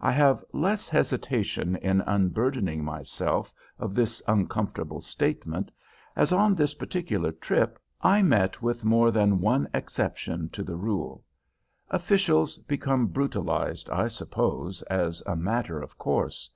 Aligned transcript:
I 0.00 0.12
have 0.12 0.44
less 0.52 0.88
hesitation 0.88 1.74
in 1.74 2.00
unburdening 2.02 2.84
myself 2.84 3.52
of 3.80 3.92
this 3.92 4.22
uncomfortable 4.28 5.00
statement, 5.00 5.72
as 6.14 6.30
on 6.30 6.54
this 6.54 6.74
particular 6.74 7.32
trip 7.32 7.80
I 8.00 8.22
met 8.22 8.62
with 8.62 8.84
more 8.84 9.10
than 9.10 9.40
one 9.40 9.68
exception 9.74 10.48
to 10.50 10.62
the 10.62 10.76
rule. 10.76 11.24
Officials 11.90 12.56
become 12.58 13.08
brutalized, 13.08 13.90
I 13.90 14.06
suppose, 14.06 14.82
as 14.82 15.24
a 15.26 15.34
matter 15.34 15.82
of 15.82 15.98
course. 15.98 16.50